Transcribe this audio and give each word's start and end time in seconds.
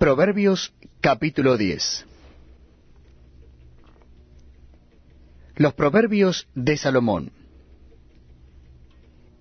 Proverbios 0.00 0.72
capítulo 1.02 1.58
10 1.58 2.06
Los 5.56 5.74
proverbios 5.74 6.48
de 6.54 6.78
Salomón 6.78 7.32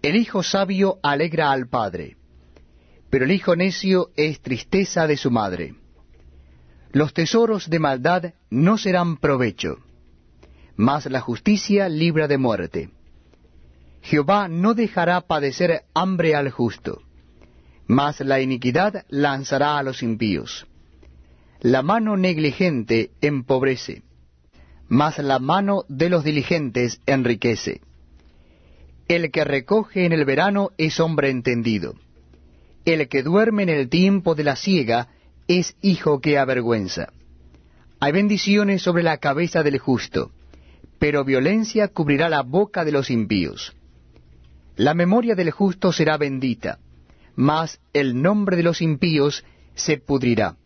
El 0.00 0.16
hijo 0.16 0.42
sabio 0.42 0.98
alegra 1.02 1.52
al 1.52 1.68
padre, 1.68 2.16
pero 3.10 3.26
el 3.26 3.32
hijo 3.32 3.54
necio 3.54 4.08
es 4.16 4.40
tristeza 4.40 5.06
de 5.06 5.18
su 5.18 5.30
madre. 5.30 5.74
Los 6.90 7.12
tesoros 7.12 7.68
de 7.68 7.78
maldad 7.78 8.32
no 8.48 8.78
serán 8.78 9.18
provecho, 9.18 9.76
mas 10.74 11.04
la 11.04 11.20
justicia 11.20 11.90
libra 11.90 12.28
de 12.28 12.38
muerte. 12.38 12.90
Jehová 14.00 14.48
no 14.48 14.72
dejará 14.72 15.20
padecer 15.20 15.82
hambre 15.92 16.34
al 16.34 16.50
justo 16.50 17.02
mas 17.86 18.20
la 18.20 18.40
iniquidad 18.40 19.04
lanzará 19.08 19.78
a 19.78 19.82
los 19.82 20.02
impíos. 20.02 20.66
La 21.60 21.82
mano 21.82 22.16
negligente 22.16 23.10
empobrece, 23.20 24.02
mas 24.88 25.18
la 25.18 25.38
mano 25.38 25.84
de 25.88 26.10
los 26.10 26.24
diligentes 26.24 27.00
enriquece. 27.06 27.80
El 29.08 29.30
que 29.30 29.44
recoge 29.44 30.04
en 30.04 30.12
el 30.12 30.24
verano 30.24 30.70
es 30.78 30.98
hombre 31.00 31.30
entendido. 31.30 31.94
El 32.84 33.08
que 33.08 33.22
duerme 33.22 33.62
en 33.62 33.68
el 33.68 33.88
tiempo 33.88 34.34
de 34.34 34.44
la 34.44 34.56
siega 34.56 35.08
es 35.48 35.76
hijo 35.80 36.20
que 36.20 36.38
avergüenza. 36.38 37.12
Hay 38.00 38.12
bendiciones 38.12 38.82
sobre 38.82 39.02
la 39.02 39.18
cabeza 39.18 39.62
del 39.62 39.78
justo, 39.78 40.32
pero 40.98 41.24
violencia 41.24 41.88
cubrirá 41.88 42.28
la 42.28 42.42
boca 42.42 42.84
de 42.84 42.92
los 42.92 43.10
impíos. 43.10 43.74
La 44.76 44.92
memoria 44.92 45.34
del 45.34 45.50
justo 45.52 45.92
será 45.92 46.16
bendita 46.16 46.78
mas 47.36 47.78
el 47.92 48.20
nombre 48.20 48.56
de 48.56 48.62
los 48.62 48.80
impíos 48.80 49.44
se 49.74 49.98
pudrirá. 49.98 50.56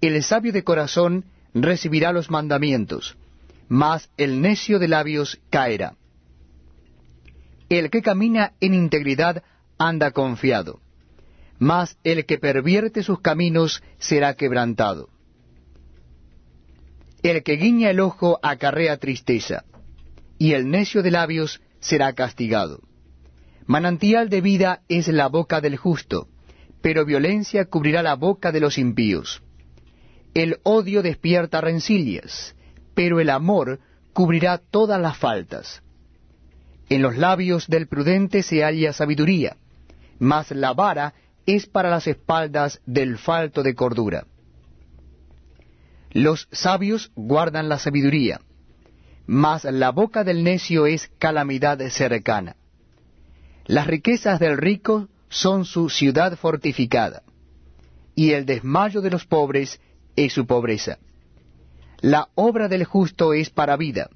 El 0.00 0.22
sabio 0.22 0.52
de 0.52 0.64
corazón 0.64 1.26
recibirá 1.52 2.12
los 2.12 2.30
mandamientos, 2.30 3.16
mas 3.68 4.10
el 4.16 4.40
necio 4.40 4.78
de 4.78 4.88
labios 4.88 5.38
caerá. 5.50 5.94
El 7.68 7.90
que 7.90 8.02
camina 8.02 8.54
en 8.60 8.74
integridad 8.74 9.44
anda 9.78 10.10
confiado, 10.10 10.80
mas 11.58 11.98
el 12.02 12.24
que 12.24 12.38
pervierte 12.38 13.02
sus 13.02 13.20
caminos 13.20 13.82
será 13.98 14.34
quebrantado. 14.34 15.10
El 17.22 17.42
que 17.42 17.56
guiña 17.56 17.90
el 17.90 18.00
ojo 18.00 18.40
acarrea 18.42 18.96
tristeza, 18.96 19.64
y 20.38 20.54
el 20.54 20.70
necio 20.70 21.02
de 21.02 21.10
labios 21.10 21.60
será 21.80 22.14
castigado. 22.14 22.80
Manantial 23.66 24.28
de 24.28 24.40
vida 24.40 24.82
es 24.88 25.08
la 25.08 25.28
boca 25.28 25.60
del 25.60 25.76
justo, 25.76 26.28
pero 26.80 27.04
violencia 27.04 27.66
cubrirá 27.66 28.02
la 28.02 28.14
boca 28.14 28.52
de 28.52 28.60
los 28.60 28.78
impíos. 28.78 29.42
El 30.34 30.58
odio 30.62 31.02
despierta 31.02 31.60
rencillas, 31.60 32.54
pero 32.94 33.20
el 33.20 33.30
amor 33.30 33.80
cubrirá 34.12 34.58
todas 34.58 35.00
las 35.00 35.16
faltas. 35.18 35.82
En 36.88 37.02
los 37.02 37.16
labios 37.16 37.68
del 37.68 37.86
prudente 37.86 38.42
se 38.42 38.62
halla 38.62 38.92
sabiduría, 38.92 39.56
mas 40.18 40.50
la 40.50 40.72
vara 40.72 41.14
es 41.46 41.66
para 41.66 41.90
las 41.90 42.06
espaldas 42.06 42.80
del 42.86 43.18
falto 43.18 43.62
de 43.62 43.74
cordura. 43.74 44.26
Los 46.12 46.48
sabios 46.50 47.12
guardan 47.14 47.68
la 47.68 47.78
sabiduría, 47.78 48.40
mas 49.26 49.64
la 49.64 49.90
boca 49.90 50.24
del 50.24 50.42
necio 50.42 50.86
es 50.86 51.08
calamidad 51.18 51.78
cercana. 51.90 52.56
Las 53.70 53.86
riquezas 53.86 54.40
del 54.40 54.56
rico 54.56 55.08
son 55.28 55.64
su 55.64 55.90
ciudad 55.90 56.36
fortificada, 56.36 57.22
y 58.16 58.32
el 58.32 58.44
desmayo 58.44 59.00
de 59.00 59.12
los 59.12 59.26
pobres 59.26 59.80
es 60.16 60.32
su 60.32 60.44
pobreza. 60.44 60.98
La 62.00 62.30
obra 62.34 62.66
del 62.66 62.82
justo 62.82 63.32
es 63.32 63.48
para 63.48 63.76
vida, 63.76 64.10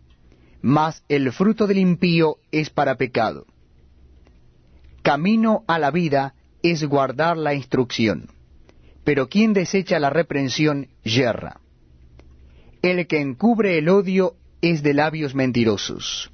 mas 0.61 1.05
el 1.09 1.31
fruto 1.31 1.69
del 1.69 1.79
impío 1.79 2.39
es 2.51 2.69
para 2.71 2.97
pecado. 2.97 3.47
Camino 5.03 5.63
a 5.69 5.79
la 5.79 5.93
vida 5.93 6.35
es 6.65 6.83
guardar 6.83 7.37
la 7.37 7.55
instrucción, 7.55 8.31
pero 9.05 9.29
quien 9.29 9.53
desecha 9.53 10.01
la 10.01 10.11
reprensión 10.11 10.89
yerra. 11.05 11.61
El 12.83 13.07
que 13.07 13.21
encubre 13.21 13.79
el 13.79 13.89
odio 13.89 14.35
es 14.63 14.83
de 14.83 14.95
labios 14.95 15.37
mentirosos 15.37 16.34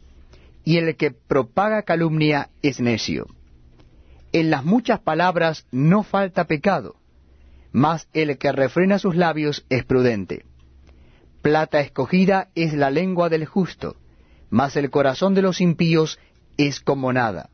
y 0.64 0.76
el 0.76 0.96
que 0.96 1.10
propaga 1.10 1.82
calumnia 1.82 2.50
es 2.62 2.80
necio. 2.80 3.26
En 4.32 4.50
las 4.50 4.64
muchas 4.64 5.00
palabras 5.00 5.66
no 5.72 6.02
falta 6.02 6.44
pecado, 6.44 6.96
mas 7.72 8.08
el 8.12 8.38
que 8.38 8.52
refrena 8.52 8.98
sus 8.98 9.16
labios 9.16 9.64
es 9.68 9.84
prudente. 9.84 10.44
Plata 11.42 11.80
escogida 11.80 12.48
es 12.54 12.74
la 12.74 12.90
lengua 12.90 13.28
del 13.28 13.46
justo, 13.46 13.96
mas 14.50 14.76
el 14.76 14.90
corazón 14.90 15.34
de 15.34 15.42
los 15.42 15.60
impíos 15.60 16.18
es 16.56 16.80
como 16.80 17.12
nada. 17.12 17.50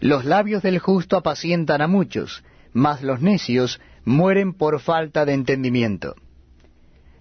Los 0.00 0.24
labios 0.24 0.62
del 0.62 0.78
justo 0.78 1.16
apacientan 1.16 1.80
a 1.80 1.86
muchos, 1.86 2.44
mas 2.72 3.02
los 3.02 3.22
necios 3.22 3.80
mueren 4.04 4.52
por 4.52 4.80
falta 4.80 5.24
de 5.24 5.34
entendimiento. 5.34 6.16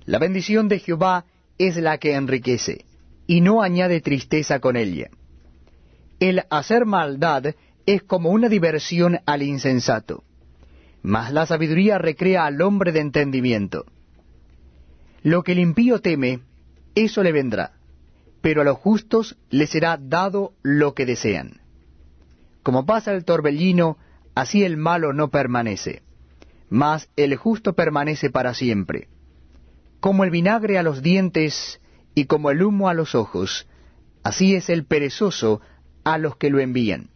La 0.05 0.19
bendición 0.19 0.67
de 0.67 0.79
Jehová 0.79 1.25
es 1.57 1.77
la 1.77 1.99
que 1.99 2.15
enriquece 2.15 2.85
y 3.27 3.41
no 3.41 3.61
añade 3.61 4.01
tristeza 4.01 4.59
con 4.59 4.75
ella. 4.75 5.09
El 6.19 6.43
hacer 6.49 6.85
maldad 6.85 7.55
es 7.85 8.03
como 8.03 8.29
una 8.29 8.49
diversión 8.49 9.19
al 9.25 9.41
insensato, 9.43 10.23
mas 11.01 11.33
la 11.33 11.45
sabiduría 11.45 11.97
recrea 11.97 12.45
al 12.45 12.61
hombre 12.61 12.91
de 12.91 13.01
entendimiento. 13.01 13.85
Lo 15.21 15.43
que 15.43 15.53
el 15.53 15.59
impío 15.59 15.99
teme, 15.99 16.41
eso 16.95 17.23
le 17.23 17.31
vendrá, 17.31 17.73
pero 18.41 18.61
a 18.61 18.65
los 18.65 18.77
justos 18.77 19.37
les 19.49 19.69
será 19.69 19.97
dado 19.97 20.53
lo 20.63 20.93
que 20.93 21.05
desean. 21.05 21.61
Como 22.61 22.85
pasa 22.85 23.13
el 23.13 23.25
torbellino, 23.25 23.97
así 24.35 24.63
el 24.63 24.77
malo 24.77 25.13
no 25.13 25.29
permanece, 25.29 26.01
mas 26.69 27.09
el 27.15 27.35
justo 27.35 27.73
permanece 27.73 28.29
para 28.29 28.53
siempre. 28.53 29.07
Como 29.99 30.23
el 30.23 30.31
vinagre 30.31 30.77
a 30.77 30.83
los 30.83 31.01
dientes, 31.01 31.79
y 32.15 32.25
como 32.25 32.51
el 32.51 32.61
humo 32.61 32.89
a 32.89 32.93
los 32.93 33.15
ojos, 33.15 33.67
así 34.23 34.55
es 34.55 34.69
el 34.69 34.85
perezoso 34.85 35.61
a 36.03 36.17
los 36.17 36.37
que 36.37 36.49
lo 36.49 36.59
envían. 36.59 37.09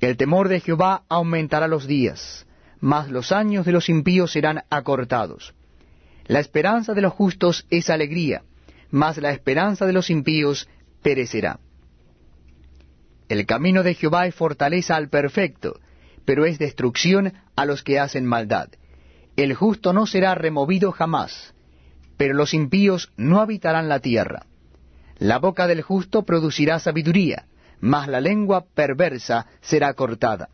El 0.00 0.16
temor 0.16 0.48
de 0.48 0.60
Jehová 0.60 1.02
aumentará 1.08 1.68
los 1.68 1.86
días, 1.86 2.46
mas 2.80 3.10
los 3.10 3.32
años 3.32 3.66
de 3.66 3.72
los 3.72 3.88
impíos 3.88 4.32
serán 4.32 4.64
acortados. 4.70 5.54
La 6.26 6.40
esperanza 6.40 6.94
de 6.94 7.02
los 7.02 7.12
justos 7.12 7.66
es 7.70 7.90
alegría, 7.90 8.42
mas 8.90 9.18
la 9.18 9.30
esperanza 9.30 9.86
de 9.86 9.92
los 9.92 10.10
impíos 10.10 10.68
perecerá. 11.02 11.60
El 13.28 13.46
camino 13.46 13.82
de 13.82 13.94
Jehová 13.94 14.26
es 14.26 14.34
fortaleza 14.34 14.96
al 14.96 15.08
perfecto, 15.08 15.78
pero 16.24 16.44
es 16.44 16.58
destrucción 16.58 17.32
a 17.54 17.64
los 17.64 17.82
que 17.82 17.98
hacen 17.98 18.24
maldad. 18.26 18.68
El 19.36 19.54
justo 19.54 19.92
no 19.92 20.06
será 20.06 20.34
removido 20.34 20.92
jamás, 20.92 21.54
pero 22.20 22.34
los 22.34 22.52
impíos 22.52 23.10
no 23.16 23.40
habitarán 23.40 23.88
la 23.88 24.00
tierra. 24.00 24.44
La 25.16 25.38
boca 25.38 25.66
del 25.66 25.80
justo 25.80 26.22
producirá 26.24 26.78
sabiduría, 26.78 27.46
mas 27.80 28.08
la 28.08 28.20
lengua 28.20 28.66
perversa 28.74 29.46
será 29.62 29.94
cortada. 29.94 30.50